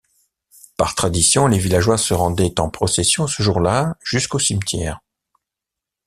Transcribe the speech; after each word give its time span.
Par 0.77 0.95
tradition, 0.95 1.45
les 1.45 1.59
villageois 1.59 1.99
se 1.99 2.15
rendaient 2.15 2.59
en 2.59 2.71
procession 2.71 3.27
ce 3.27 3.43
jour 3.43 3.59
là 3.59 3.97
jusqu'au 4.03 4.39
cimetière. 4.39 4.99